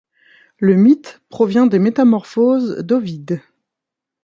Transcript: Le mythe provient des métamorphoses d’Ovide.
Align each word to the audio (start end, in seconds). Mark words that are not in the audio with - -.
Le 0.57 0.75
mythe 0.75 1.21
provient 1.29 1.67
des 1.67 1.77
métamorphoses 1.77 2.77
d’Ovide. 2.79 3.39